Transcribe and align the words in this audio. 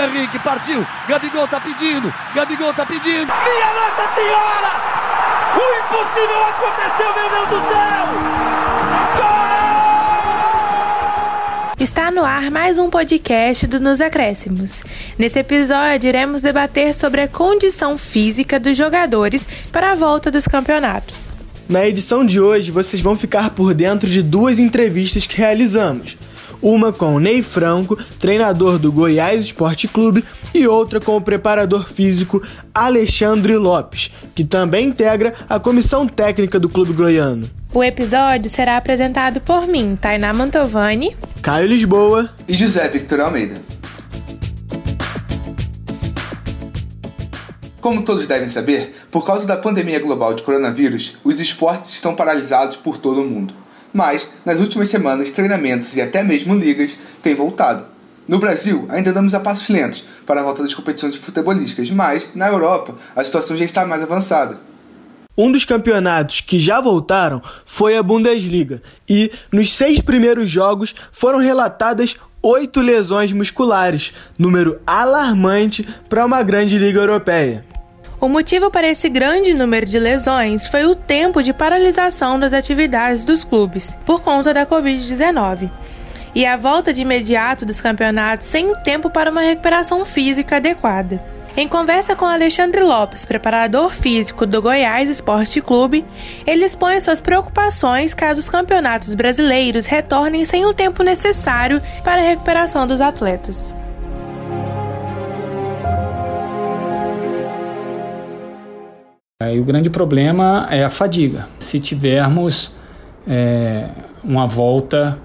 Henrique, 0.00 0.38
partiu. 0.38 0.86
Gabigol 1.06 1.46
tá 1.46 1.60
pedindo. 1.60 2.12
Gabigol 2.34 2.72
tá 2.72 2.86
pedindo. 2.86 3.30
Minha 3.44 3.72
Nossa 3.74 4.14
Senhora! 4.14 4.70
O 5.56 5.60
impossível 5.78 6.42
aconteceu, 6.44 7.14
meu 7.14 7.28
Deus 7.28 7.48
do 7.48 7.60
céu! 7.68 8.06
Gol! 9.16 9.30
Está 11.78 12.10
no 12.10 12.24
ar 12.24 12.50
mais 12.50 12.78
um 12.78 12.88
podcast 12.88 13.66
do 13.66 13.78
Nos 13.78 14.00
Acréscimos. 14.00 14.82
Nesse 15.18 15.38
episódio, 15.38 16.08
iremos 16.08 16.40
debater 16.40 16.94
sobre 16.94 17.20
a 17.20 17.28
condição 17.28 17.98
física 17.98 18.58
dos 18.58 18.78
jogadores 18.78 19.46
para 19.70 19.92
a 19.92 19.94
volta 19.94 20.30
dos 20.30 20.46
campeonatos. 20.46 21.36
Na 21.68 21.86
edição 21.86 22.24
de 22.24 22.40
hoje, 22.40 22.70
vocês 22.70 23.02
vão 23.02 23.14
ficar 23.14 23.50
por 23.50 23.74
dentro 23.74 24.08
de 24.08 24.22
duas 24.22 24.58
entrevistas 24.58 25.26
que 25.26 25.36
realizamos 25.36 26.16
uma 26.62 26.92
com 26.92 27.14
o 27.14 27.20
Ney 27.20 27.42
Franco, 27.42 27.96
treinador 28.18 28.78
do 28.78 28.92
Goiás 28.92 29.44
Esporte 29.44 29.88
Clube, 29.88 30.24
e 30.54 30.66
outra 30.66 31.00
com 31.00 31.16
o 31.16 31.20
preparador 31.20 31.88
físico 31.88 32.42
Alexandre 32.74 33.56
Lopes, 33.56 34.10
que 34.34 34.44
também 34.44 34.88
integra 34.88 35.34
a 35.48 35.58
comissão 35.58 36.06
técnica 36.06 36.58
do 36.58 36.68
clube 36.68 36.92
goiano. 36.92 37.48
O 37.72 37.84
episódio 37.84 38.50
será 38.50 38.76
apresentado 38.76 39.40
por 39.40 39.66
mim, 39.66 39.96
Tainá 40.00 40.32
Mantovani, 40.32 41.16
Caio 41.40 41.68
Lisboa 41.68 42.28
e 42.48 42.54
José 42.54 42.88
Victor 42.88 43.20
Almeida. 43.20 43.60
Como 47.80 48.02
todos 48.02 48.26
devem 48.26 48.48
saber, 48.48 48.94
por 49.10 49.24
causa 49.24 49.46
da 49.46 49.56
pandemia 49.56 49.98
global 50.00 50.34
de 50.34 50.42
coronavírus, 50.42 51.16
os 51.24 51.40
esportes 51.40 51.90
estão 51.92 52.14
paralisados 52.14 52.76
por 52.76 52.98
todo 52.98 53.22
o 53.22 53.24
mundo 53.24 53.59
mas 53.92 54.30
nas 54.44 54.58
últimas 54.58 54.88
semanas 54.88 55.30
treinamentos 55.30 55.96
e 55.96 56.00
até 56.00 56.22
mesmo 56.22 56.54
ligas 56.54 56.98
têm 57.22 57.34
voltado. 57.34 57.84
No 58.28 58.38
Brasil, 58.38 58.86
ainda 58.90 59.10
andamos 59.10 59.34
a 59.34 59.40
passos 59.40 59.68
lentos 59.68 60.04
para 60.24 60.40
a 60.40 60.44
volta 60.44 60.62
das 60.62 60.72
competições 60.72 61.16
futebolísticas, 61.16 61.90
mas 61.90 62.28
na 62.34 62.46
Europa 62.46 62.94
a 63.16 63.24
situação 63.24 63.56
já 63.56 63.64
está 63.64 63.84
mais 63.84 64.02
avançada. 64.02 64.58
Um 65.36 65.50
dos 65.50 65.64
campeonatos 65.64 66.40
que 66.40 66.60
já 66.60 66.80
voltaram 66.80 67.42
foi 67.64 67.96
a 67.96 68.02
Bundesliga, 68.02 68.82
e 69.08 69.32
nos 69.50 69.74
seis 69.74 69.98
primeiros 69.98 70.50
jogos 70.50 70.94
foram 71.12 71.38
relatadas 71.38 72.16
oito 72.42 72.80
lesões 72.80 73.32
musculares, 73.32 74.12
número 74.38 74.78
alarmante 74.86 75.86
para 76.08 76.24
uma 76.24 76.42
grande 76.42 76.78
liga 76.78 77.00
europeia. 77.00 77.64
O 78.20 78.28
motivo 78.28 78.70
para 78.70 78.86
esse 78.86 79.08
grande 79.08 79.54
número 79.54 79.86
de 79.86 79.98
lesões 79.98 80.66
foi 80.66 80.84
o 80.84 80.94
tempo 80.94 81.42
de 81.42 81.54
paralisação 81.54 82.38
das 82.38 82.52
atividades 82.52 83.24
dos 83.24 83.42
clubes 83.42 83.96
por 84.04 84.20
conta 84.20 84.52
da 84.52 84.66
Covid-19 84.66 85.70
e 86.34 86.44
a 86.44 86.54
volta 86.54 86.92
de 86.92 87.00
imediato 87.00 87.64
dos 87.64 87.80
campeonatos 87.80 88.46
sem 88.46 88.74
tempo 88.82 89.08
para 89.08 89.30
uma 89.30 89.40
recuperação 89.40 90.04
física 90.04 90.56
adequada. 90.56 91.24
Em 91.56 91.66
conversa 91.66 92.14
com 92.14 92.26
Alexandre 92.26 92.82
Lopes, 92.82 93.24
preparador 93.24 93.94
físico 93.94 94.44
do 94.44 94.60
Goiás 94.60 95.08
Esporte 95.08 95.62
Clube, 95.62 96.04
ele 96.46 96.66
expõe 96.66 97.00
suas 97.00 97.22
preocupações 97.22 98.12
caso 98.12 98.38
os 98.38 98.50
campeonatos 98.50 99.14
brasileiros 99.14 99.86
retornem 99.86 100.44
sem 100.44 100.66
o 100.66 100.74
tempo 100.74 101.02
necessário 101.02 101.80
para 102.04 102.20
a 102.20 102.24
recuperação 102.24 102.86
dos 102.86 103.00
atletas. 103.00 103.74
E 109.42 109.58
o 109.58 109.64
grande 109.64 109.88
problema 109.88 110.68
é 110.70 110.84
a 110.84 110.90
fadiga. 110.90 111.48
Se 111.58 111.80
tivermos 111.80 112.76
é, 113.26 113.88
uma 114.22 114.46
volta 114.46 115.18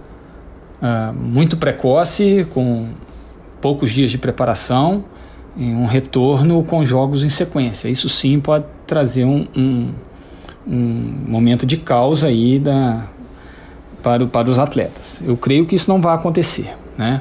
é, 0.82 1.12
muito 1.12 1.58
precoce, 1.58 2.48
com 2.54 2.92
poucos 3.60 3.92
dias 3.92 4.10
de 4.10 4.18
preparação, 4.18 5.04
e 5.58 5.66
um 5.66 5.86
retorno 5.86 6.64
com 6.64 6.86
jogos 6.86 7.26
em 7.26 7.30
sequência, 7.30 7.90
isso 7.90 8.08
sim 8.08 8.40
pode 8.40 8.64
trazer 8.88 9.26
um, 9.26 9.48
um, 9.54 9.92
um 10.66 11.16
momento 11.28 11.66
de 11.66 11.76
causa 11.76 12.28
aí 12.28 12.58
da, 12.58 13.04
para, 14.02 14.26
para 14.28 14.50
os 14.50 14.58
atletas. 14.58 15.22
Eu 15.28 15.36
creio 15.36 15.66
que 15.66 15.76
isso 15.76 15.90
não 15.90 16.00
vai 16.00 16.16
acontecer, 16.16 16.74
né? 16.98 17.20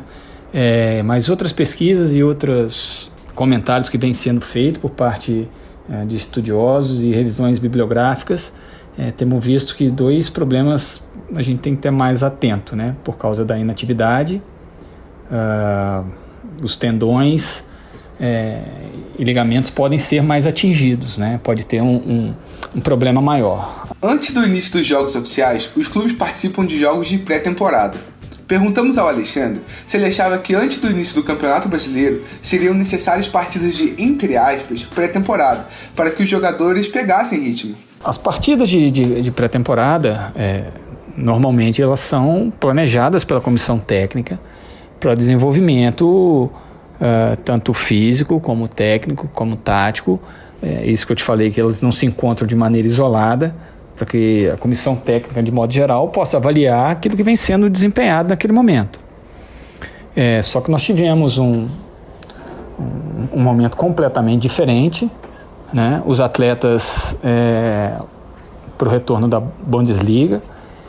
É, 0.53 1.03
mas 1.03 1.29
outras 1.29 1.53
pesquisas 1.53 2.15
e 2.15 2.23
outros 2.23 3.11
comentários 3.35 3.89
que 3.89 3.99
vêm 3.99 4.15
sendo 4.15 4.41
feitos 4.41 4.81
por 4.81 4.93
parte 4.93 5.49
de 6.07 6.17
estudiosos 6.17 7.03
e 7.03 7.11
revisões 7.11 7.59
bibliográficas, 7.59 8.55
é, 8.97 9.11
temos 9.11 9.45
visto 9.45 9.75
que 9.75 9.91
dois 9.91 10.29
problemas 10.29 11.03
a 11.35 11.43
gente 11.43 11.61
tem 11.61 11.75
que 11.75 11.83
ter 11.83 11.91
mais 11.91 12.23
atento, 12.23 12.77
né? 12.77 12.95
Por 13.03 13.17
causa 13.17 13.45
da 13.45 13.59
inatividade, 13.59 14.41
uh, 15.31 16.07
os 16.63 16.77
tendões 16.77 17.65
é, 18.21 18.63
e 19.19 19.25
ligamentos 19.25 19.71
podem 19.71 19.99
ser 19.99 20.23
mais 20.23 20.47
atingidos, 20.47 21.19
né? 21.19 21.41
Pode 21.43 21.67
ter 21.67 21.81
um, 21.81 21.97
um, 21.97 22.35
um 22.77 22.81
problema 22.81 23.21
maior. 23.21 23.89
Antes 24.03 24.31
do 24.31 24.45
início 24.45 24.73
dos 24.73 24.87
jogos 24.87 25.17
oficiais, 25.17 25.69
os 25.75 25.89
clubes 25.89 26.13
participam 26.13 26.65
de 26.65 26.79
jogos 26.79 27.09
de 27.09 27.19
pré-temporada. 27.19 27.99
Perguntamos 28.47 28.99
ao 28.99 29.09
Alexandre 29.09 29.61
se 29.87 29.97
ele 29.97 30.07
achava 30.07 30.39
que 30.39 30.55
antes 30.55 30.79
do 30.79 30.91
início 30.91 31.15
do 31.15 31.23
Campeonato 31.23 31.69
Brasileiro 31.69 32.23
seriam 32.43 32.75
necessárias 32.75 33.27
partidas 33.27 33.75
de, 33.75 33.95
entre 33.99 34.37
aspas, 34.37 34.83
pré-temporada, 34.83 35.67
para 35.97 36.11
que 36.11 36.23
os 36.23 36.29
jogadores 36.29 36.87
pegassem 36.89 37.41
ritmo. 37.41 37.75
As 38.05 38.19
partidas 38.19 38.69
de, 38.69 38.91
de, 38.91 39.23
de 39.23 39.31
pré-temporada, 39.31 40.33
é, 40.37 40.65
normalmente 41.17 41.81
elas 41.81 42.01
são 42.01 42.53
planejadas 42.61 43.25
pela 43.25 43.41
comissão 43.41 43.79
técnica 43.79 44.39
para 45.01 45.15
desenvolvimento 45.15 46.51
uh, 47.01 47.37
tanto 47.45 47.73
físico 47.73 48.41
como 48.41 48.69
técnico, 48.69 49.29
como 49.29 49.57
tático. 49.57 50.21
É 50.63 50.87
isso 50.87 51.07
que 51.07 51.13
eu 51.13 51.17
te 51.17 51.23
falei, 51.23 51.51
que 51.51 51.61
elas 51.61 51.83
não 51.83 51.93
se 51.93 52.07
encontram 52.07 52.47
de 52.47 52.57
maneira 52.57 52.87
isolada, 52.89 53.55
para 53.97 54.07
que 54.07 54.51
a 54.51 54.57
comissão 54.57 54.97
técnica, 54.97 55.43
de 55.43 55.53
modo 55.53 55.73
geral, 55.73 56.09
possa 56.09 56.37
avaliar 56.37 56.93
aquilo 56.93 57.17
que 57.17 57.23
vem 57.23 57.37
sendo 57.37 57.71
desempenhado 57.71 58.29
naquele 58.29 58.53
momento. 58.53 59.01
É, 60.17 60.43
só 60.43 60.61
que 60.61 60.71
nós 60.71 60.83
tivemos 60.83 61.39
um, 61.39 61.69
um, 63.33 63.41
momento 63.41 63.77
completamente 63.77 64.43
diferente. 64.43 65.11
Né? 65.73 66.03
Os 66.07 66.21
atletas, 66.21 67.17
é, 67.23 67.97
para 68.79 68.89
o 68.89 68.91
retorno 68.91 69.29
da 69.29 69.41
Bundesliga, 69.41 70.43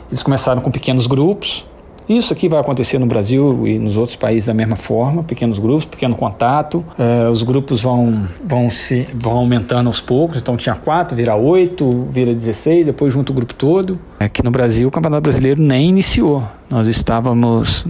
eles 0.08 0.22
começaram 0.22 0.60
com 0.60 0.70
pequenos 0.70 1.06
grupos, 1.06 1.64
isso 2.08 2.32
aqui 2.32 2.48
vai 2.48 2.60
acontecer 2.60 2.98
no 2.98 3.06
Brasil 3.06 3.66
e 3.66 3.78
nos 3.78 3.96
outros 3.96 4.14
países 4.14 4.46
da 4.46 4.54
mesma 4.54 4.76
forma, 4.76 5.24
pequenos 5.24 5.58
grupos, 5.58 5.86
pequeno 5.86 6.14
contato. 6.14 6.84
É, 6.98 7.28
os 7.28 7.42
grupos 7.42 7.80
vão, 7.80 8.28
vão, 8.44 8.70
se, 8.70 9.08
vão 9.12 9.38
aumentando 9.38 9.88
aos 9.88 10.00
poucos, 10.00 10.36
então 10.36 10.56
tinha 10.56 10.74
quatro, 10.74 11.16
vira 11.16 11.34
oito, 11.34 12.06
vira 12.10 12.32
16, 12.32 12.86
depois 12.86 13.12
junto 13.12 13.30
o 13.30 13.34
grupo 13.34 13.54
todo. 13.54 13.98
Aqui 14.20 14.42
no 14.42 14.50
Brasil, 14.50 14.86
o 14.86 14.90
Campeonato 14.90 15.22
Brasileiro 15.22 15.60
nem 15.60 15.88
iniciou. 15.88 16.44
Nós 16.70 16.86
estávamos 16.86 17.84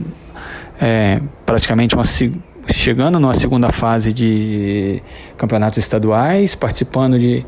é, 0.80 1.20
praticamente 1.44 1.94
uma 1.94 2.04
chegando 2.72 3.20
numa 3.20 3.34
segunda 3.34 3.70
fase 3.70 4.12
de 4.12 5.02
campeonatos 5.36 5.78
estaduais, 5.78 6.54
participando 6.54 7.18
de 7.18 7.44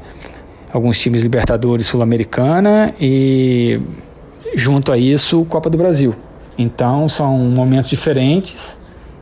alguns 0.72 0.98
times 0.98 1.22
Libertadores 1.22 1.86
Sul-Americana 1.86 2.94
e 3.00 3.80
junto 4.54 4.92
a 4.92 4.98
isso 4.98 5.44
Copa 5.46 5.68
do 5.70 5.78
Brasil. 5.78 6.14
Então 6.58 7.08
são 7.08 7.38
momentos 7.38 7.88
diferentes 7.88 8.76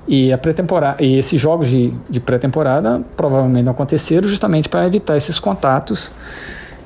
e 0.08 0.32
a 0.32 0.38
pré-temporada 0.38 1.04
e 1.04 1.18
esses 1.18 1.38
jogos 1.38 1.68
de, 1.68 1.92
de 2.08 2.18
pré-temporada 2.18 3.02
provavelmente 3.14 3.64
não 3.64 3.72
aconteceram 3.72 4.26
justamente 4.26 4.68
para 4.68 4.86
evitar 4.86 5.16
esses 5.16 5.38
contatos 5.38 6.12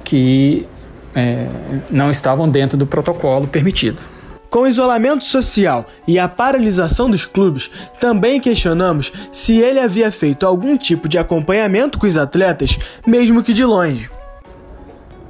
que 0.02 0.66
é, 1.14 1.46
não 1.88 2.10
estavam 2.10 2.48
dentro 2.48 2.76
do 2.76 2.86
protocolo 2.86 3.46
permitido. 3.46 4.02
Com 4.48 4.60
o 4.60 4.66
isolamento 4.66 5.22
social 5.22 5.86
e 6.08 6.18
a 6.18 6.28
paralisação 6.28 7.08
dos 7.08 7.24
clubes, 7.24 7.70
também 8.00 8.40
questionamos 8.40 9.12
se 9.30 9.58
ele 9.58 9.78
havia 9.78 10.10
feito 10.10 10.44
algum 10.44 10.76
tipo 10.76 11.08
de 11.08 11.18
acompanhamento 11.18 11.96
com 12.00 12.06
os 12.08 12.16
atletas, 12.16 12.76
mesmo 13.06 13.44
que 13.44 13.52
de 13.52 13.64
longe. 13.64 14.10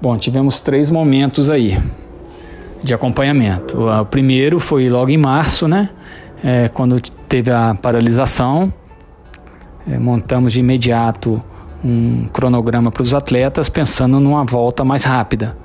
Bom, 0.01 0.17
tivemos 0.17 0.61
três 0.61 0.89
momentos 0.89 1.51
aí 1.51 1.77
de 2.83 2.95
acompanhamento. 2.95 3.89
O 3.89 4.07
primeiro 4.07 4.59
foi 4.59 4.89
logo 4.89 5.11
em 5.11 5.17
março, 5.17 5.69
né? 5.69 5.91
É, 6.43 6.69
quando 6.69 7.01
teve 7.29 7.51
a 7.51 7.75
paralisação, 7.75 8.73
é, 9.89 9.99
montamos 9.99 10.53
de 10.53 10.61
imediato 10.61 11.43
um 11.83 12.27
cronograma 12.33 12.91
para 12.91 13.03
os 13.03 13.15
atletas, 13.15 13.69
pensando 13.69 14.21
numa 14.21 14.45
volta 14.45 14.85
mais 14.85 15.05
rápida. 15.05 15.57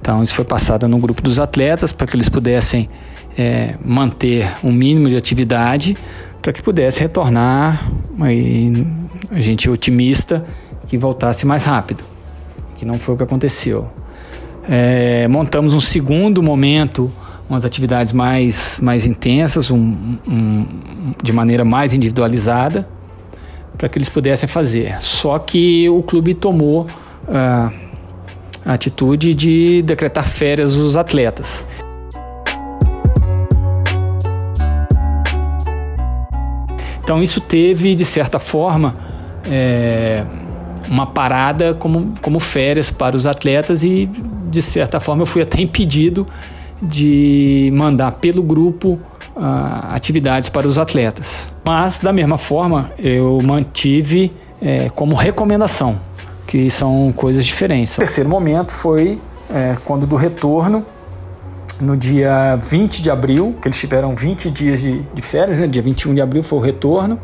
Então, 0.00 0.22
isso 0.22 0.34
foi 0.34 0.44
passado 0.44 0.86
no 0.86 0.98
grupo 0.98 1.22
dos 1.22 1.38
atletas 1.38 1.90
para 1.90 2.06
que 2.06 2.14
eles 2.14 2.28
pudessem 2.28 2.90
é, 3.36 3.74
manter 3.84 4.52
um 4.62 4.70
mínimo 4.70 5.08
de 5.08 5.16
atividade 5.16 5.96
para 6.42 6.52
que 6.52 6.62
pudesse 6.62 7.00
retornar. 7.00 7.90
Aí, 8.20 8.86
a 9.30 9.40
gente 9.40 9.68
otimista 9.70 10.44
que 10.86 10.98
voltasse 10.98 11.46
mais 11.46 11.64
rápido, 11.64 12.04
que 12.76 12.84
não 12.84 12.98
foi 12.98 13.14
o 13.14 13.16
que 13.16 13.24
aconteceu. 13.24 13.88
É, 14.68 15.28
montamos 15.28 15.74
um 15.74 15.80
segundo 15.80 16.42
momento, 16.42 17.12
umas 17.48 17.64
atividades 17.64 18.12
mais, 18.12 18.80
mais 18.82 19.06
intensas, 19.06 19.70
um, 19.70 20.16
um, 20.26 20.66
de 21.22 21.32
maneira 21.32 21.64
mais 21.64 21.92
individualizada, 21.92 22.88
para 23.76 23.88
que 23.88 23.98
eles 23.98 24.08
pudessem 24.08 24.48
fazer. 24.48 25.00
Só 25.00 25.38
que 25.38 25.88
o 25.88 26.02
clube 26.02 26.34
tomou 26.34 26.82
uh, 26.82 27.72
a 28.64 28.72
atitude 28.72 29.34
de 29.34 29.82
decretar 29.82 30.26
férias 30.26 30.74
dos 30.74 30.96
atletas. 30.96 31.66
Então 37.02 37.22
isso 37.22 37.38
teve, 37.38 37.94
de 37.94 38.04
certa 38.04 38.38
forma, 38.38 38.96
é, 39.44 40.24
uma 40.88 41.06
parada 41.06 41.74
como, 41.74 42.14
como 42.22 42.40
férias 42.40 42.90
para 42.90 43.14
os 43.14 43.26
atletas 43.26 43.84
e, 43.84 44.08
de 44.54 44.62
certa 44.62 45.00
forma, 45.00 45.22
eu 45.22 45.26
fui 45.26 45.42
até 45.42 45.60
impedido 45.60 46.26
de 46.80 47.70
mandar 47.74 48.12
pelo 48.12 48.42
grupo 48.42 48.98
uh, 49.36 49.90
atividades 49.90 50.48
para 50.48 50.66
os 50.66 50.78
atletas. 50.78 51.52
Mas, 51.64 52.00
da 52.00 52.12
mesma 52.12 52.38
forma, 52.38 52.92
eu 52.98 53.38
mantive 53.42 54.32
é, 54.62 54.90
como 54.94 55.14
recomendação, 55.14 56.00
que 56.46 56.70
são 56.70 57.12
coisas 57.14 57.44
diferentes. 57.44 57.94
O 57.94 57.98
terceiro 57.98 58.30
momento 58.30 58.72
foi 58.72 59.18
é, 59.50 59.76
quando 59.84 60.06
do 60.06 60.16
retorno, 60.16 60.84
no 61.80 61.96
dia 61.96 62.56
20 62.56 63.02
de 63.02 63.10
abril, 63.10 63.56
que 63.60 63.68
eles 63.68 63.78
tiveram 63.78 64.14
20 64.14 64.50
dias 64.50 64.80
de, 64.80 65.02
de 65.02 65.22
férias, 65.22 65.58
né? 65.58 65.66
dia 65.66 65.82
21 65.82 66.14
de 66.14 66.20
abril 66.20 66.42
foi 66.42 66.58
o 66.58 66.62
retorno, 66.62 67.18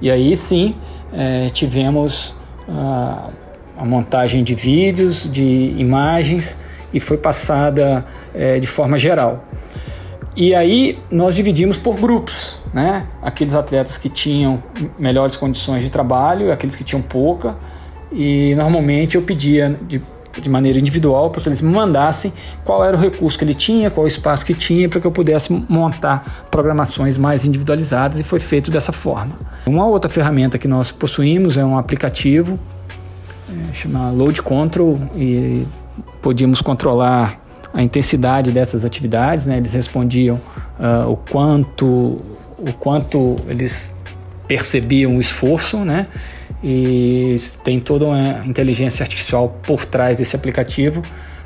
e 0.00 0.10
aí 0.10 0.36
sim 0.36 0.74
é, 1.12 1.48
tivemos 1.50 2.36
a, 2.68 3.30
a, 3.76 3.84
montagem 3.84 4.42
de 4.44 4.54
vídeos, 4.54 5.30
de 5.30 5.74
imagens, 5.76 6.56
e 6.92 7.00
foi 7.00 7.16
passada 7.16 8.04
é, 8.34 8.58
de 8.58 8.66
forma 8.66 8.98
geral. 8.98 9.44
E 10.36 10.54
aí 10.54 10.98
nós 11.10 11.34
dividimos 11.34 11.76
por 11.76 11.96
grupos, 11.96 12.60
né? 12.72 13.06
Aqueles 13.20 13.54
atletas 13.54 13.98
que 13.98 14.08
tinham 14.08 14.62
melhores 14.98 15.36
condições 15.36 15.82
de 15.82 15.90
trabalho 15.90 16.52
aqueles 16.52 16.76
que 16.76 16.84
tinham 16.84 17.02
pouca. 17.02 17.56
E 18.12 18.54
normalmente 18.54 19.16
eu 19.16 19.22
pedia 19.22 19.78
de, 19.86 20.00
de 20.40 20.48
maneira 20.48 20.78
individual 20.78 21.30
para 21.30 21.42
que 21.42 21.48
eles 21.48 21.60
me 21.60 21.72
mandassem 21.72 22.32
qual 22.64 22.84
era 22.84 22.96
o 22.96 23.00
recurso 23.00 23.38
que 23.38 23.44
ele 23.44 23.54
tinha, 23.54 23.90
qual 23.90 24.04
o 24.04 24.06
espaço 24.06 24.46
que 24.46 24.54
tinha, 24.54 24.88
para 24.88 25.00
que 25.00 25.06
eu 25.06 25.12
pudesse 25.12 25.52
montar 25.68 26.46
programações 26.50 27.16
mais 27.16 27.44
individualizadas 27.44 28.20
e 28.20 28.24
foi 28.24 28.40
feito 28.40 28.70
dessa 28.70 28.92
forma. 28.92 29.34
Uma 29.66 29.86
outra 29.86 30.08
ferramenta 30.08 30.58
que 30.58 30.68
nós 30.68 30.90
possuímos 30.90 31.56
é 31.56 31.64
um 31.64 31.76
aplicativo 31.76 32.58
é, 33.50 33.74
chamado 33.74 34.16
Load 34.16 34.42
Control 34.42 34.98
e 35.16 35.66
podíamos 36.22 36.60
controlar 36.60 37.40
a 37.72 37.82
intensidade 37.82 38.50
dessas 38.50 38.84
atividades, 38.84 39.46
né? 39.46 39.56
eles 39.56 39.74
respondiam 39.74 40.40
uh, 40.78 41.08
o 41.08 41.16
quanto 41.16 42.20
o 42.58 42.72
quanto 42.78 43.36
eles 43.48 43.94
percebiam 44.46 45.16
o 45.16 45.20
esforço, 45.20 45.78
né? 45.78 46.08
E 46.62 47.36
tem 47.64 47.80
toda 47.80 48.04
uma 48.04 48.44
inteligência 48.44 49.02
artificial 49.02 49.48
por 49.62 49.86
trás 49.86 50.16
desse 50.16 50.36
aplicativo 50.36 51.00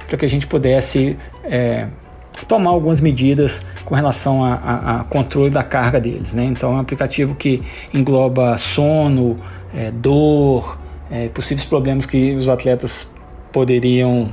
para 0.09 0.17
que 0.19 0.25
a 0.25 0.29
gente 0.29 0.47
pudesse 0.47 1.17
é, 1.45 1.87
tomar 2.49 2.71
algumas 2.71 3.01
medidas 3.01 3.65
com 3.85 3.95
relação 3.95 4.45
a, 4.45 4.55
a, 4.55 5.01
a, 5.01 5.05
controle 5.05 5.51
da 5.51 5.63
carga 5.63 6.01
deles, 6.01 6.33
né? 6.35 6.45
Então 6.45 6.73
é 6.73 6.77
um 6.77 6.81
aplicativo 6.81 7.35
que 7.35 7.63
engloba 7.93 8.59
sono, 8.59 9.39
é, 9.73 9.91
dor, 9.91 10.79
é, 11.11 11.29
possíveis 11.29 11.67
problemas 11.67 12.07
que 12.07 12.35
os 12.35 12.49
atletas 12.49 13.09
poderiam 13.53 14.33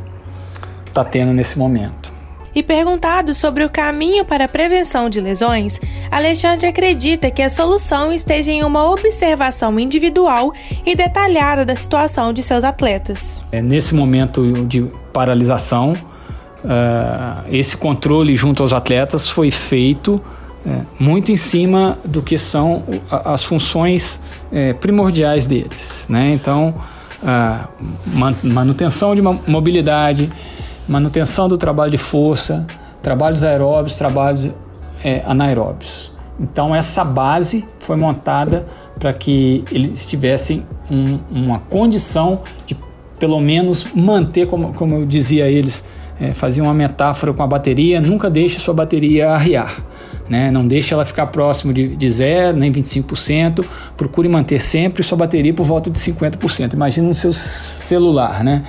está 0.88 1.04
tendo 1.04 1.34
nesse 1.34 1.58
momento. 1.58 2.12
E 2.54 2.62
perguntado 2.62 3.34
sobre 3.34 3.64
o 3.64 3.70
caminho 3.70 4.26
para 4.26 4.44
a 4.44 4.48
prevenção 4.48 5.10
de 5.10 5.22
lesões, 5.22 5.80
Alexandre 6.10 6.68
acredita 6.68 7.32
que 7.32 7.42
a 7.42 7.50
solução 7.50 8.12
esteja 8.12 8.52
em 8.52 8.62
uma 8.64 8.92
observação 8.92 9.80
individual 9.80 10.54
e 10.86 10.94
detalhada 10.94 11.64
da 11.64 11.76
situação 11.76 12.34
de 12.34 12.44
seus 12.44 12.66
atletas. 12.66 13.42
É, 13.54 13.62
nesse 13.62 13.96
momento 13.96 14.66
de 14.66 14.86
paralisação, 15.14 15.94
uh, 15.94 17.48
esse 17.50 17.78
controle 17.78 18.36
junto 18.36 18.64
aos 18.64 18.74
atletas 18.74 19.30
foi 19.30 19.50
feito 19.50 20.22
uh, 20.66 20.86
muito 21.00 21.32
em 21.32 21.36
cima 21.36 21.98
do 22.04 22.22
que 22.22 22.38
são 22.38 22.84
as 23.10 23.44
funções 23.44 24.22
uh, 24.52 24.76
primordiais 24.76 25.48
deles. 25.48 26.06
Né? 26.10 26.34
Então, 26.34 26.74
manutenção 28.44 29.14
de 29.14 29.22
mobilidade, 29.22 30.32
manutenção 30.88 31.48
do 31.48 31.58
trabalho 31.58 31.92
de 31.92 31.98
força, 31.98 32.66
trabalhos 33.02 33.44
aeróbios, 33.44 33.96
trabalhos 33.96 34.52
é, 35.04 35.22
anaeróbios. 35.26 36.12
Então 36.40 36.74
essa 36.74 37.04
base 37.04 37.68
foi 37.80 37.96
montada 37.96 38.66
para 39.00 39.14
que 39.14 39.64
eles 39.72 40.06
tivessem 40.06 40.66
um, 40.90 41.20
uma 41.30 41.60
condição 41.60 42.42
de 42.66 42.76
pelo 43.20 43.40
menos 43.40 43.86
manter, 43.94 44.48
como, 44.48 44.74
como 44.74 44.96
eu 44.96 45.06
dizia 45.06 45.46
a 45.46 45.48
eles, 45.48 45.88
é, 46.20 46.34
fazia 46.34 46.64
uma 46.64 46.74
metáfora 46.74 47.34
com 47.34 47.44
a 47.44 47.48
bateria, 47.48 48.02
nunca 48.02 48.30
deixe 48.30 48.60
sua 48.60 48.74
bateria 48.74 49.30
arriar. 49.30 49.84
Né? 50.32 50.50
Não 50.50 50.66
deixe 50.66 50.94
ela 50.94 51.04
ficar 51.04 51.28
próximo 51.28 51.74
de, 51.74 51.94
de 51.94 52.10
zero, 52.10 52.58
nem 52.58 52.72
25%. 52.72 53.66
Procure 53.98 54.30
manter 54.30 54.62
sempre 54.62 55.04
sua 55.04 55.18
bateria 55.18 55.54
por 55.54 55.66
volta 55.66 55.90
de 55.90 56.00
50%. 56.00 56.74
Imagina 56.74 57.10
no 57.10 57.14
seu 57.14 57.34
celular, 57.34 58.42
né? 58.42 58.64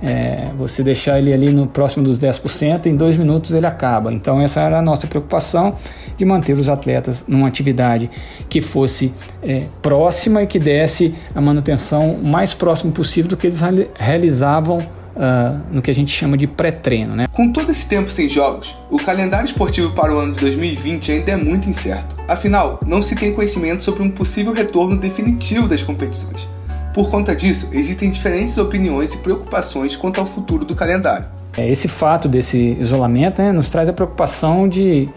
É, 0.00 0.52
você 0.56 0.80
deixar 0.80 1.18
ele 1.18 1.32
ali 1.32 1.50
no 1.50 1.66
próximo 1.66 2.04
dos 2.04 2.20
10%, 2.20 2.86
em 2.86 2.94
dois 2.94 3.16
minutos 3.16 3.52
ele 3.52 3.66
acaba. 3.66 4.12
Então, 4.12 4.40
essa 4.40 4.60
era 4.60 4.78
a 4.78 4.82
nossa 4.82 5.08
preocupação 5.08 5.74
de 6.16 6.24
manter 6.24 6.56
os 6.56 6.68
atletas 6.68 7.24
numa 7.26 7.48
atividade 7.48 8.08
que 8.48 8.62
fosse 8.62 9.12
é, 9.42 9.64
próxima 9.82 10.44
e 10.44 10.46
que 10.46 10.60
desse 10.60 11.12
a 11.34 11.40
manutenção 11.40 12.16
mais 12.22 12.54
próximo 12.54 12.92
possível 12.92 13.28
do 13.28 13.36
que 13.36 13.48
eles 13.48 13.60
realizavam 13.98 14.86
uh, 15.18 15.60
no 15.70 15.82
que 15.82 15.90
a 15.90 15.94
gente 15.94 16.10
chama 16.10 16.36
de 16.36 16.46
pré-treino. 16.46 17.14
Né? 17.14 17.26
Com 17.32 17.52
todo 17.52 17.70
esse 17.70 17.86
tempo 17.86 18.10
sem 18.10 18.28
jogos, 18.28 18.74
o 18.88 18.98
calendário 18.98 19.44
esportivo 19.44 19.92
para 19.92 20.14
o 20.14 20.18
ano 20.18 20.32
de 20.32 20.40
2020 20.40 21.12
ainda 21.12 21.32
é 21.32 21.36
muito 21.36 21.68
incerto. 21.68 22.16
Afinal, 22.28 22.78
não 22.86 23.02
se 23.02 23.14
tem 23.16 23.32
conhecimento 23.32 23.82
sobre 23.82 24.02
um 24.02 24.10
possível 24.10 24.52
retorno 24.52 24.96
definitivo 24.96 25.66
das 25.66 25.82
competições. 25.82 26.48
Por 26.94 27.10
conta 27.10 27.34
disso, 27.34 27.68
existem 27.72 28.10
diferentes 28.10 28.56
opiniões 28.56 29.12
e 29.12 29.18
preocupações 29.18 29.94
quanto 29.94 30.20
ao 30.20 30.26
futuro 30.26 30.64
do 30.64 30.74
calendário. 30.74 31.26
É, 31.56 31.68
esse 31.68 31.88
fato 31.88 32.28
desse 32.28 32.76
isolamento 32.80 33.42
né, 33.42 33.52
nos 33.52 33.68
traz 33.68 33.88
a 33.88 33.92
preocupação 33.92 34.68
de, 34.68 35.08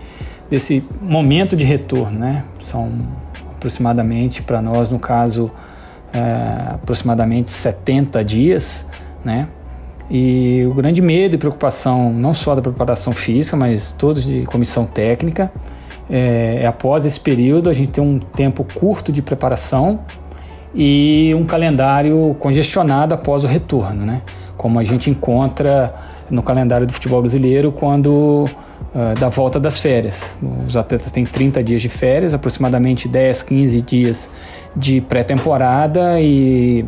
desse 0.49 0.83
momento 1.01 1.55
de 1.55 1.63
retorno. 1.63 2.19
Né? 2.19 2.43
São 2.59 2.91
aproximadamente, 3.55 4.41
para 4.41 4.61
nós, 4.61 4.89
no 4.89 4.99
caso, 4.99 5.51
é, 6.13 6.73
aproximadamente 6.73 7.49
70 7.49 8.23
dias. 8.23 8.87
Né? 9.23 9.47
E 10.09 10.65
o 10.69 10.73
grande 10.73 11.01
medo 11.01 11.35
e 11.35 11.37
preocupação, 11.37 12.11
não 12.11 12.33
só 12.33 12.55
da 12.55 12.61
preparação 12.61 13.13
física, 13.13 13.55
mas 13.55 13.91
todos 13.91 14.23
de 14.23 14.43
comissão 14.43 14.85
técnica, 14.85 15.51
é, 16.09 16.59
é 16.61 16.67
após 16.67 17.05
esse 17.05 17.19
período 17.19 17.69
a 17.69 17.73
gente 17.73 17.91
tem 17.91 18.03
um 18.03 18.19
tempo 18.19 18.65
curto 18.73 19.11
de 19.11 19.21
preparação 19.21 20.01
e 20.75 21.33
um 21.37 21.45
calendário 21.45 22.35
congestionado 22.39 23.13
após 23.13 23.43
o 23.43 23.47
retorno, 23.47 24.05
né? 24.05 24.21
como 24.61 24.77
a 24.77 24.83
gente 24.83 25.09
encontra 25.09 25.93
no 26.29 26.43
calendário 26.43 26.85
do 26.85 26.93
futebol 26.93 27.19
brasileiro 27.19 27.71
quando 27.71 28.45
uh, 28.93 29.19
da 29.19 29.27
volta 29.27 29.59
das 29.59 29.79
férias. 29.79 30.35
Os 30.67 30.77
atletas 30.77 31.11
têm 31.11 31.25
30 31.25 31.63
dias 31.63 31.81
de 31.81 31.89
férias, 31.89 32.33
aproximadamente 32.33 33.07
10, 33.07 33.41
15 33.41 33.81
dias 33.81 34.31
de 34.75 35.01
pré-temporada 35.01 36.21
e 36.21 36.85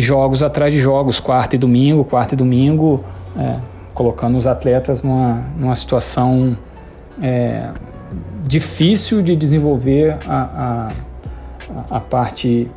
jogos 0.00 0.42
atrás 0.42 0.72
de 0.72 0.78
jogos, 0.78 1.20
quarta 1.20 1.56
e 1.56 1.58
domingo, 1.58 2.04
quarta 2.04 2.34
e 2.34 2.38
domingo, 2.38 3.04
é, 3.38 3.56
colocando 3.92 4.36
os 4.36 4.46
atletas 4.46 5.02
numa, 5.02 5.44
numa 5.56 5.74
situação 5.74 6.56
é, 7.20 7.70
difícil 8.46 9.22
de 9.22 9.36
desenvolver 9.36 10.16
a, 10.26 10.90
a, 11.90 11.96
a 11.96 12.00
parte 12.00 12.70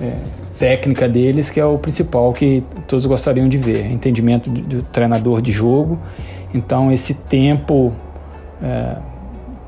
é, 0.00 0.12
técnica 0.58 1.08
deles, 1.08 1.50
que 1.50 1.60
é 1.60 1.64
o 1.64 1.78
principal 1.78 2.32
que 2.32 2.64
todos 2.86 3.06
gostariam 3.06 3.48
de 3.48 3.58
ver, 3.58 3.90
entendimento 3.90 4.50
do, 4.50 4.60
do 4.60 4.82
treinador 4.82 5.40
de 5.40 5.52
jogo. 5.52 5.98
Então, 6.52 6.90
esse 6.90 7.14
tempo 7.14 7.92
é, 8.62 8.96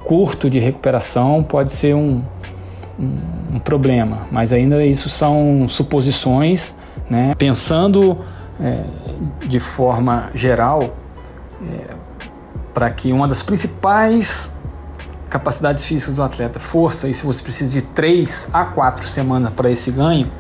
curto 0.04 0.50
de 0.50 0.58
recuperação 0.58 1.42
pode 1.42 1.70
ser 1.70 1.94
um, 1.94 2.22
um, 3.54 3.58
problema, 3.58 4.26
mas 4.30 4.52
ainda 4.52 4.84
isso 4.84 5.08
são 5.08 5.66
suposições. 5.68 6.74
Né? 7.08 7.34
Pensando 7.36 8.18
é, 8.60 8.84
de 9.46 9.58
forma 9.58 10.30
geral, 10.34 10.94
é, 11.62 11.94
para 12.72 12.90
que 12.90 13.12
uma 13.12 13.26
das 13.26 13.42
principais 13.42 14.54
capacidades 15.28 15.84
físicas 15.84 16.16
do 16.16 16.22
atleta, 16.22 16.58
força, 16.58 17.08
e 17.08 17.14
se 17.14 17.24
você 17.24 17.42
precisa 17.42 17.72
de 17.72 17.82
3 17.82 18.50
a 18.52 18.64
4 18.64 19.06
semanas 19.06 19.52
para 19.52 19.70
esse 19.70 19.90
ganho, 19.90 20.30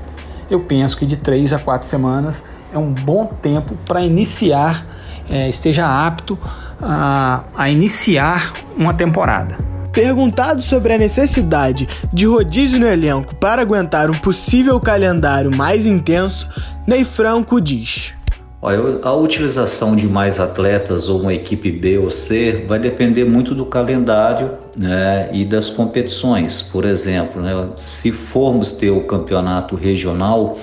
eu 0.50 0.60
penso 0.60 0.96
que 0.96 1.06
de 1.06 1.16
3 1.16 1.52
a 1.52 1.58
4 1.58 1.86
semanas 1.86 2.44
é 2.72 2.78
um 2.78 2.92
bom 2.92 3.26
tempo 3.26 3.74
para 3.86 4.02
iniciar, 4.02 4.84
é, 5.30 5.48
esteja 5.48 5.86
apto 5.86 6.36
a, 6.82 7.42
a 7.56 7.70
iniciar 7.70 8.52
uma 8.76 8.92
temporada. 8.92 9.69
Perguntado 9.92 10.62
sobre 10.62 10.92
a 10.92 10.98
necessidade 10.98 11.88
de 12.12 12.24
rodízio 12.24 12.78
no 12.78 12.86
elenco 12.86 13.34
para 13.34 13.62
aguentar 13.62 14.08
um 14.08 14.14
possível 14.14 14.78
calendário 14.78 15.54
mais 15.54 15.84
intenso, 15.84 16.48
Ney 16.86 17.04
Franco 17.04 17.60
diz. 17.60 18.14
Olha, 18.62 19.00
a 19.02 19.14
utilização 19.14 19.96
de 19.96 20.06
mais 20.06 20.38
atletas 20.38 21.08
ou 21.08 21.20
uma 21.20 21.32
equipe 21.32 21.72
B 21.72 21.96
ou 21.96 22.10
C 22.10 22.66
vai 22.68 22.78
depender 22.78 23.24
muito 23.24 23.54
do 23.54 23.64
calendário 23.64 24.58
né, 24.78 25.30
e 25.32 25.46
das 25.46 25.70
competições. 25.70 26.60
Por 26.60 26.84
exemplo, 26.84 27.40
né, 27.40 27.70
se 27.76 28.12
formos 28.12 28.72
ter 28.72 28.90
o 28.90 29.00
campeonato 29.04 29.74
regional 29.74 30.58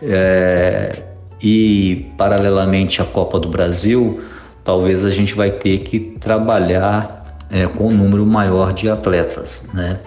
é, 0.00 1.02
e 1.42 2.06
paralelamente 2.16 3.02
a 3.02 3.04
Copa 3.04 3.40
do 3.40 3.48
Brasil, 3.48 4.20
talvez 4.62 5.04
a 5.04 5.10
gente 5.10 5.34
vai 5.34 5.50
ter 5.50 5.78
que 5.78 5.98
trabalhar 5.98 7.15
é, 7.50 7.66
com 7.66 7.88
um 7.88 7.92
número 7.92 8.24
maior 8.26 8.72
de 8.72 8.88
atletas, 8.88 9.64
né? 9.72 9.98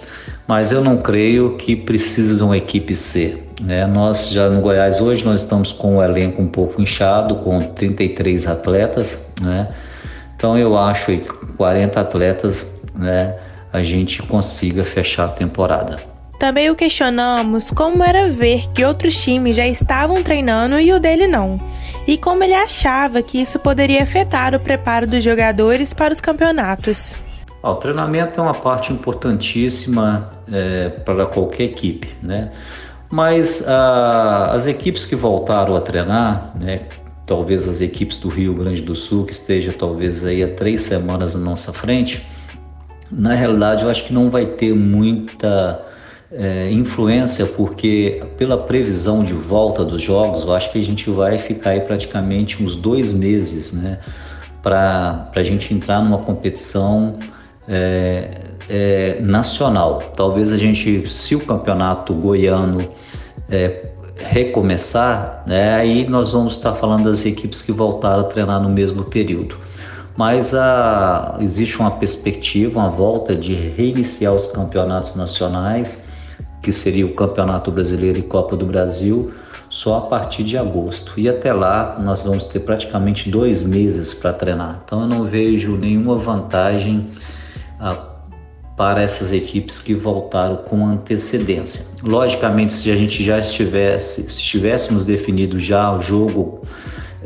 Mas 0.48 0.72
eu 0.72 0.84
não 0.84 0.98
creio 0.98 1.55
que 1.58 1.75
precise 1.75 2.36
de 2.36 2.43
uma 2.43 2.58
equipe 2.58 2.96
C. 2.96 3.38
Né? 3.62 3.86
Nós 3.86 4.29
já 4.29 4.50
no 4.50 4.62
Goiás 4.62 5.00
hoje 5.00 5.24
nós 5.24 5.41
estamos 5.41 5.72
com 5.72 5.98
o 5.98 6.03
elenco 6.03 6.41
um 6.41 6.48
pouco 6.48 6.81
inchado, 6.81 7.36
com 7.36 7.60
33 7.60 8.48
atletas, 8.48 9.29
né? 9.41 9.67
Então 10.36 10.58
eu 10.58 10.77
acho 10.77 11.05
que 11.08 11.19
40 11.58 12.00
atletas, 12.00 12.65
né, 12.96 13.36
a 13.74 13.84
gente 13.84 14.24
consiga 14.24 14.86
fechar 14.86 15.25
a 15.25 15.29
temporada. 15.29 16.00
Também 16.39 16.69
o 16.69 16.75
questionamos 16.75 17.69
como 17.69 18.01
era 18.01 18.29
ver 18.29 18.63
que 18.74 18.86
outros 18.86 19.22
times 19.22 19.58
já 19.58 19.67
estavam 19.67 20.24
treinando 20.24 20.79
e 20.79 20.93
o 20.93 21.00
dele 21.00 21.27
não, 21.27 21.60
e 22.08 22.17
como 22.17 22.41
ele 22.41 22.53
achava 22.53 23.22
que 23.22 23.41
isso 23.41 23.60
poderia 23.60 24.01
afetar 24.01 24.55
o 24.55 24.60
preparo 24.62 25.05
dos 25.05 25.22
jogadores 25.22 25.93
para 25.93 26.13
os 26.13 26.22
campeonatos. 26.22 27.17
O 27.61 27.75
treinamento 27.75 28.39
é 28.39 28.43
uma 28.43 28.53
parte 28.53 28.93
importantíssima 28.93 30.27
é, 30.51 30.89
para 30.89 31.25
qualquer 31.25 31.65
equipe, 31.65 32.09
né? 32.23 32.51
Mas 33.11 33.67
ah, 33.67 34.51
as 34.53 34.67
equipes 34.67 35.05
que 35.05 35.15
voltaram 35.15 35.75
a 35.75 35.81
treinar, 35.81 36.53
né, 36.59 36.81
talvez 37.25 37.67
as 37.67 37.81
equipes 37.81 38.17
do 38.19 38.29
Rio 38.29 38.53
Grande 38.53 38.81
do 38.81 38.95
Sul, 38.95 39.25
que 39.25 39.33
esteja 39.33 39.73
talvez 39.73 40.23
aí 40.23 40.43
há 40.43 40.47
três 40.47 40.81
semanas 40.81 41.33
na 41.35 41.41
nossa 41.41 41.73
frente, 41.73 42.25
na 43.11 43.33
realidade 43.33 43.83
eu 43.83 43.89
acho 43.89 44.05
que 44.05 44.13
não 44.13 44.29
vai 44.29 44.45
ter 44.45 44.73
muita 44.73 45.83
é, 46.31 46.71
influência, 46.71 47.45
porque 47.45 48.23
pela 48.37 48.57
previsão 48.57 49.23
de 49.23 49.33
volta 49.33 49.83
dos 49.83 50.01
jogos, 50.01 50.43
eu 50.43 50.53
acho 50.53 50.71
que 50.71 50.79
a 50.79 50.83
gente 50.83 51.09
vai 51.09 51.39
ficar 51.39 51.71
aí 51.71 51.81
praticamente 51.81 52.63
uns 52.63 52.75
dois 52.75 53.11
meses, 53.11 53.73
né? 53.73 53.99
Para 54.61 55.31
a 55.33 55.43
gente 55.43 55.73
entrar 55.73 56.03
numa 56.03 56.19
competição 56.19 57.17
é, 57.69 58.41
é, 58.67 59.21
nacional. 59.21 59.99
Talvez 60.15 60.51
a 60.51 60.57
gente, 60.57 61.07
se 61.09 61.35
o 61.35 61.39
campeonato 61.39 62.13
goiano 62.13 62.89
é, 63.49 63.89
recomeçar, 64.17 65.43
né, 65.45 65.75
aí 65.75 66.09
nós 66.09 66.31
vamos 66.31 66.55
estar 66.55 66.73
falando 66.73 67.05
das 67.05 67.25
equipes 67.25 67.61
que 67.61 67.71
voltaram 67.71 68.21
a 68.21 68.23
treinar 68.25 68.61
no 68.61 68.69
mesmo 68.69 69.03
período. 69.03 69.57
Mas 70.17 70.53
a, 70.53 71.38
existe 71.39 71.79
uma 71.79 71.91
perspectiva, 71.91 72.79
uma 72.79 72.89
volta 72.89 73.35
de 73.35 73.53
reiniciar 73.53 74.33
os 74.33 74.47
campeonatos 74.47 75.15
nacionais 75.15 76.03
que 76.61 76.73
seria 76.73 77.05
o 77.05 77.13
Campeonato 77.13 77.71
Brasileiro 77.71 78.19
e 78.19 78.21
Copa 78.21 78.55
do 78.55 78.65
Brasil, 78.65 79.31
só 79.69 79.97
a 79.97 80.01
partir 80.01 80.43
de 80.43 80.57
agosto. 80.57 81.13
E 81.17 81.29
até 81.29 81.53
lá 81.53 81.95
nós 81.99 82.23
vamos 82.23 82.43
ter 82.45 82.59
praticamente 82.59 83.29
dois 83.29 83.63
meses 83.63 84.13
para 84.13 84.33
treinar. 84.33 84.81
Então 84.83 85.01
eu 85.01 85.07
não 85.07 85.23
vejo 85.25 85.77
nenhuma 85.77 86.15
vantagem 86.15 87.05
ah, 87.79 88.19
para 88.75 89.01
essas 89.01 89.33
equipes 89.33 89.77
que 89.77 89.93
voltaram 89.93 90.55
com 90.57 90.86
antecedência. 90.86 91.86
Logicamente, 92.01 92.71
se 92.71 92.89
a 92.89 92.95
gente 92.95 93.21
já 93.24 93.38
estivesse, 93.38 94.24
se 94.24 94.39
estivéssemos 94.39 95.03
definido 95.03 95.59
já 95.59 95.91
o 95.91 96.00
jogo 96.00 96.62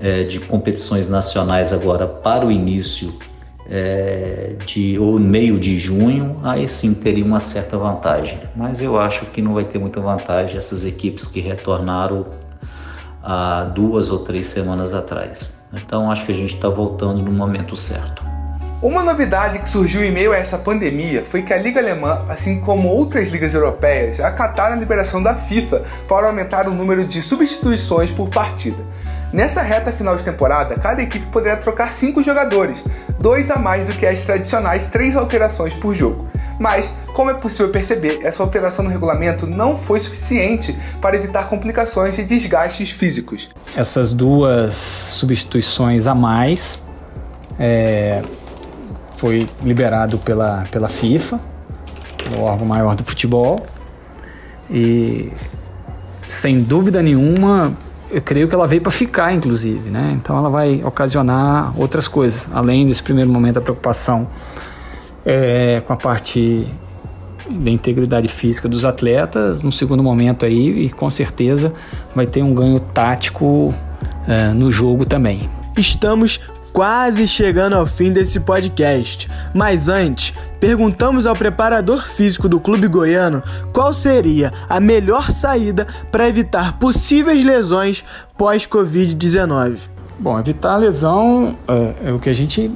é, 0.01 0.24
de 0.24 0.39
competições 0.39 1.07
nacionais 1.07 1.72
agora 1.72 2.07
para 2.07 2.45
o 2.45 2.51
início 2.51 3.13
é, 3.69 4.55
de 4.65 4.98
ou 4.98 5.19
meio 5.19 5.60
de 5.60 5.77
junho, 5.77 6.33
aí 6.43 6.67
sim 6.67 6.93
teria 6.93 7.24
uma 7.24 7.39
certa 7.39 7.77
vantagem. 7.77 8.39
Mas 8.55 8.81
eu 8.81 9.00
acho 9.00 9.25
que 9.27 9.41
não 9.41 9.53
vai 9.53 9.65
ter 9.65 9.77
muita 9.77 10.01
vantagem 10.01 10.57
essas 10.57 10.86
equipes 10.86 11.27
que 11.27 11.39
retornaram 11.39 12.25
há 13.22 13.65
duas 13.65 14.10
ou 14.10 14.19
três 14.19 14.48
semanas 14.48 14.93
atrás. 14.93 15.57
Então 15.72 16.12
acho 16.12 16.25
que 16.25 16.31
a 16.31 16.36
gente 16.36 16.55
está 16.55 16.67
voltando 16.67 17.22
no 17.22 17.31
momento 17.31 17.77
certo. 17.77 18.23
Uma 18.83 19.01
novidade 19.01 19.59
que 19.59 19.69
surgiu 19.69 20.03
em 20.03 20.11
meio 20.11 20.33
a 20.33 20.35
essa 20.35 20.57
pandemia 20.57 21.23
foi 21.23 21.41
que 21.41 21.53
a 21.53 21.57
Liga 21.57 21.79
Alemã, 21.79 22.25
assim 22.27 22.59
como 22.59 22.89
outras 22.89 23.29
ligas 23.29 23.53
europeias, 23.53 24.19
acataram 24.19 24.75
a 24.75 24.77
liberação 24.77 25.23
da 25.23 25.35
FIFA 25.35 25.83
para 26.05 26.27
aumentar 26.27 26.67
o 26.67 26.73
número 26.73 27.05
de 27.05 27.21
substituições 27.21 28.11
por 28.11 28.27
partida. 28.27 28.83
Nessa 29.31 29.61
reta 29.61 29.89
final 29.89 30.17
de 30.17 30.23
temporada, 30.23 30.75
cada 30.75 31.01
equipe 31.01 31.25
poderá 31.27 31.55
trocar 31.55 31.93
cinco 31.93 32.21
jogadores, 32.21 32.83
dois 33.17 33.49
a 33.49 33.57
mais 33.57 33.87
do 33.87 33.93
que 33.93 34.05
as 34.05 34.19
tradicionais 34.23 34.83
três 34.87 35.15
alterações 35.15 35.73
por 35.73 35.93
jogo. 35.93 36.27
Mas, 36.59 36.91
como 37.13 37.31
é 37.31 37.35
possível 37.35 37.69
perceber, 37.69 38.19
essa 38.21 38.43
alteração 38.43 38.83
no 38.83 38.91
regulamento 38.91 39.47
não 39.47 39.77
foi 39.77 40.01
suficiente 40.01 40.77
para 40.99 41.15
evitar 41.15 41.47
complicações 41.47 42.17
e 42.17 42.23
desgastes 42.23 42.91
físicos. 42.91 43.49
Essas 43.77 44.11
duas 44.11 44.75
substituições 44.75 46.05
a 46.05 46.13
mais 46.13 46.83
é, 47.57 48.21
foi 49.24 49.48
liberado 49.63 50.18
pela, 50.18 50.65
pela 50.70 50.89
FIFA, 50.89 51.39
o 52.38 52.42
órgão 52.42 52.65
maior 52.65 52.94
do 52.94 53.06
futebol, 53.06 53.65
e 54.70 55.32
sem 56.27 56.62
dúvida 56.62 57.01
nenhuma 57.01 57.72
eu 58.12 58.22
creio 58.22 58.50
que 58.50 58.53
ela 58.53 58.68
veio 58.68 58.82
para 58.82 58.92
ficar, 58.92 59.34
inclusive, 59.34 59.89
né? 59.89 60.12
Então 60.13 60.38
ela 60.38 60.50
vai 60.50 60.84
ocasionar 60.84 61.74
outras 61.80 62.06
coisas, 62.06 62.50
além 62.51 62.86
desse 62.86 63.01
primeiro 63.01 63.32
momento 63.32 63.56
da 63.56 63.62
preocupação 63.62 64.27
é, 65.25 65.82
com 65.88 65.94
a 65.94 65.96
parte 65.96 66.68
da 67.50 67.72
integridade 67.72 68.27
física 68.27 68.68
dos 68.68 68.84
atletas, 68.84 69.62
no 69.62 69.72
segundo 69.72 70.03
momento 70.03 70.46
aí, 70.46 70.84
e 70.84 70.89
com 70.89 71.10
certeza 71.10 71.74
vai 72.13 72.27
ter 72.27 72.44
um 72.44 72.53
ganho 72.53 72.77
tático 72.82 73.74
é, 74.27 74.50
no 74.50 74.70
jogo 74.70 75.06
também. 75.06 75.50
Estamos 75.77 76.42
quase 76.74 77.27
chegando 77.27 77.75
ao 77.75 77.86
fim 77.86 78.12
desse 78.12 78.39
podcast. 78.39 79.30
Mas 79.53 79.88
antes, 79.88 80.34
perguntamos 80.60 81.27
ao 81.27 81.36
preparador 81.36 82.03
físico 82.03 82.50
do 82.50 82.60
clube 82.60 82.88
goiano 82.88 83.44
qual 83.72 83.94
seria 83.94 84.51
a 84.68 84.80
melhor 84.80 85.32
saída 85.32 85.86
para 86.12 86.27
evitar 86.27 86.80
possíveis 86.80 87.46
lesões 87.46 88.03
pós-Covid-19. 88.38 89.94
Bom, 90.20 90.39
evitar 90.39 90.74
a 90.74 90.77
lesão 90.77 91.56
é, 91.68 92.10
é, 92.10 92.12
o 92.12 92.20
que 92.20 92.30
a 92.30 92.34
gente 92.34 92.72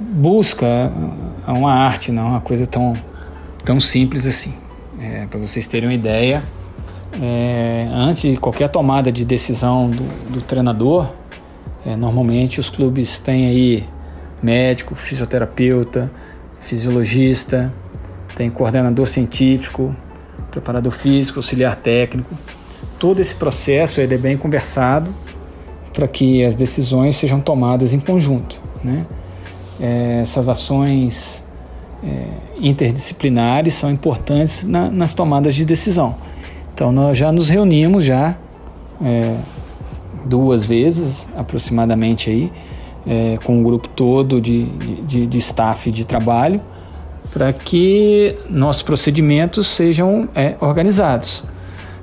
busca, 0.00 0.66
é 0.66 1.52
uma 1.52 1.72
arte, 1.72 2.10
não 2.10 2.22
é 2.22 2.26
uma 2.26 2.40
coisa 2.40 2.66
tão, 2.66 2.94
tão 3.64 3.78
simples 3.78 4.26
assim. 4.26 4.54
É, 5.00 5.26
para 5.26 5.38
vocês 5.38 5.66
terem 5.68 5.88
uma 5.88 5.94
ideia, 5.94 6.42
é, 7.20 7.88
antes 7.92 8.22
de 8.22 8.36
qualquer 8.36 8.68
tomada 8.68 9.12
de 9.12 9.24
decisão 9.24 9.88
do, 9.88 10.32
do 10.32 10.40
treinador, 10.40 11.08
é, 11.86 11.96
normalmente 11.96 12.60
os 12.60 12.68
clubes 12.68 13.18
têm 13.18 13.46
aí 13.46 13.88
médico, 14.42 14.94
fisioterapeuta, 14.94 16.10
fisiologista, 16.60 17.72
tem 18.34 18.50
coordenador 18.50 19.06
científico, 19.06 19.94
preparador 20.50 20.92
físico, 20.92 21.38
auxiliar 21.38 21.76
técnico. 21.76 22.34
Todo 22.98 23.20
esse 23.20 23.34
processo 23.34 24.00
ele 24.00 24.14
é 24.14 24.18
bem 24.18 24.36
conversado 24.36 25.12
para 25.92 26.06
que 26.06 26.44
as 26.44 26.56
decisões 26.56 27.16
sejam 27.16 27.40
tomadas 27.40 27.92
em 27.92 28.00
conjunto. 28.00 28.60
Né? 28.82 29.06
É, 29.80 30.20
essas 30.22 30.48
ações 30.48 31.44
é, 32.04 32.26
interdisciplinares 32.60 33.74
são 33.74 33.90
importantes 33.90 34.64
na, 34.64 34.90
nas 34.90 35.12
tomadas 35.14 35.54
de 35.54 35.64
decisão. 35.64 36.14
Então 36.72 36.92
nós 36.92 37.18
já 37.18 37.32
nos 37.32 37.48
reunimos 37.48 38.04
já 38.04 38.36
é, 39.02 39.36
duas 40.28 40.64
vezes 40.64 41.28
aproximadamente 41.36 42.30
aí, 42.30 42.52
é, 43.06 43.38
com 43.42 43.60
o 43.60 43.64
grupo 43.64 43.88
todo 43.88 44.40
de, 44.40 44.64
de, 45.06 45.26
de 45.26 45.38
staff 45.38 45.90
de 45.90 46.06
trabalho, 46.06 46.60
para 47.32 47.52
que 47.52 48.36
nossos 48.48 48.82
procedimentos 48.82 49.66
sejam 49.66 50.28
é, 50.34 50.54
organizados, 50.60 51.44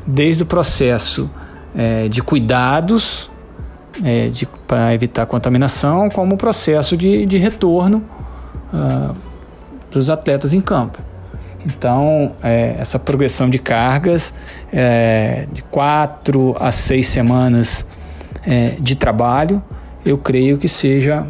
desde 0.05 0.43
o 0.43 0.45
processo 0.45 1.29
é, 1.75 2.07
de 2.07 2.21
cuidados 2.21 3.29
é, 4.03 4.31
para 4.67 4.93
evitar 4.93 5.25
contaminação, 5.25 6.09
como 6.09 6.35
o 6.35 6.37
processo 6.37 6.97
de, 6.97 7.25
de 7.25 7.37
retorno 7.37 8.03
uh, 8.73 9.15
para 9.89 9.99
os 9.99 10.09
atletas 10.09 10.53
em 10.53 10.61
campo. 10.61 10.99
Então, 11.65 12.33
é, 12.43 12.75
essa 12.77 12.99
progressão 12.99 13.49
de 13.49 13.57
cargas 13.57 14.33
é, 14.71 15.47
de 15.51 15.63
quatro 15.63 16.55
a 16.59 16.71
seis 16.71 17.07
semanas 17.07 17.87
é, 18.45 18.75
de 18.79 18.95
trabalho, 18.95 19.61
eu 20.05 20.17
creio 20.17 20.57
que 20.57 20.67
seja 20.67 21.25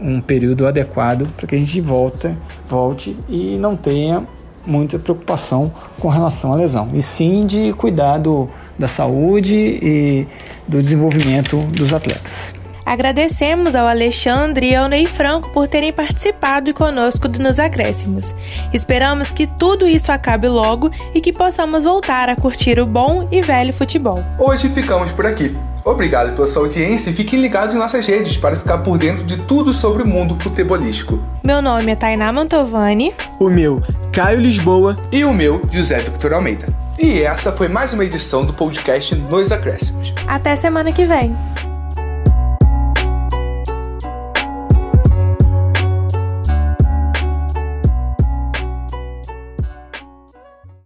um 0.00 0.20
período 0.20 0.66
adequado 0.66 1.28
para 1.36 1.46
que 1.46 1.54
a 1.54 1.58
gente 1.58 1.80
volta, 1.80 2.36
volte 2.68 3.16
e 3.28 3.58
não 3.58 3.76
tenha 3.76 4.22
muita 4.66 4.98
preocupação 4.98 5.72
com 5.98 6.08
relação 6.08 6.52
à 6.52 6.56
lesão, 6.56 6.90
e 6.94 7.02
sim 7.02 7.46
de 7.46 7.72
cuidado 7.74 8.48
da 8.78 8.88
saúde 8.88 9.54
e 9.54 10.26
do 10.66 10.82
desenvolvimento 10.82 11.58
dos 11.72 11.92
atletas. 11.92 12.54
Agradecemos 12.84 13.74
ao 13.74 13.86
Alexandre 13.86 14.70
e 14.70 14.74
ao 14.74 14.88
Ney 14.88 15.06
Franco 15.06 15.50
por 15.50 15.68
terem 15.68 15.92
participado 15.92 16.72
conosco 16.74 17.28
Nos 17.38 17.58
Acréscimos. 17.58 18.34
Esperamos 18.72 19.30
que 19.30 19.46
tudo 19.46 19.86
isso 19.86 20.10
acabe 20.10 20.48
logo 20.48 20.90
e 21.14 21.20
que 21.20 21.32
possamos 21.32 21.84
voltar 21.84 22.28
a 22.28 22.34
curtir 22.34 22.80
o 22.80 22.86
bom 22.86 23.28
e 23.30 23.42
velho 23.42 23.72
futebol. 23.72 24.24
Hoje 24.38 24.68
ficamos 24.70 25.12
por 25.12 25.26
aqui. 25.26 25.54
Obrigado 25.84 26.34
pela 26.34 26.46
sua 26.48 26.62
audiência 26.62 27.10
e 27.10 27.12
fiquem 27.12 27.40
ligados 27.40 27.74
em 27.74 27.78
nossas 27.78 28.06
redes 28.06 28.36
para 28.36 28.56
ficar 28.56 28.78
por 28.78 28.98
dentro 28.98 29.24
de 29.24 29.38
tudo 29.38 29.72
sobre 29.72 30.02
o 30.02 30.06
mundo 30.06 30.34
futebolístico. 30.34 31.18
Meu 31.44 31.62
nome 31.62 31.92
é 31.92 31.96
Tainá 31.96 32.32
Mantovani. 32.32 33.14
O 33.38 33.48
meu, 33.48 33.82
Caio 34.12 34.40
Lisboa. 34.40 34.96
E 35.12 35.24
o 35.24 35.32
meu, 35.32 35.60
José 35.70 36.00
Victor 36.00 36.32
Almeida. 36.32 36.66
E 36.98 37.22
essa 37.22 37.50
foi 37.50 37.68
mais 37.68 37.92
uma 37.92 38.04
edição 38.04 38.44
do 38.44 38.52
podcast 38.52 39.14
Nos 39.14 39.50
Acréscimos. 39.50 40.12
Até 40.26 40.54
semana 40.54 40.92
que 40.92 41.06
vem. 41.06 41.34